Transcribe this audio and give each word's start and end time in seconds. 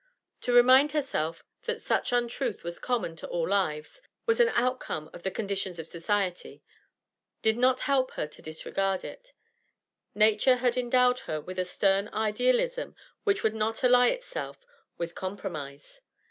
To 0.41 0.51
remind 0.51 0.93
herself 0.93 1.43
that 1.65 1.79
such 1.79 2.11
untruth 2.11 2.63
was 2.63 2.79
common 2.79 3.15
to 3.17 3.27
all 3.27 3.47
lives, 3.47 4.01
was 4.25 4.39
an 4.39 4.49
outcome 4.55 5.11
of 5.13 5.21
the 5.21 5.29
conditions 5.29 5.77
of 5.77 5.85
society, 5.85 6.63
did 7.43 7.55
not 7.55 7.81
help 7.81 8.13
her 8.13 8.25
to 8.25 8.41
disregard 8.41 9.03
it; 9.03 9.33
nature 10.15 10.55
had 10.55 10.75
endowed 10.75 11.19
her 11.29 11.39
with 11.39 11.59
a 11.59 11.65
stern 11.65 12.07
idealism 12.15 12.95
which 13.25 13.43
would 13.43 13.53
not 13.53 13.83
ally 13.83 14.07
itself 14.07 14.65
with 14.97 15.13
compromise. 15.13 16.01